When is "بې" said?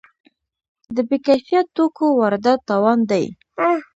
1.07-1.17